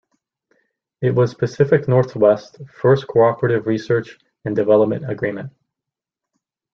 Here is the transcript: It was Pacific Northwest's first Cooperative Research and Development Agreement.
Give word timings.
It 0.99 1.13
was 1.13 1.35
Pacific 1.35 1.87
Northwest's 1.87 2.59
first 2.73 3.07
Cooperative 3.07 3.67
Research 3.67 4.17
and 4.43 4.55
Development 4.55 5.07
Agreement. 5.07 5.51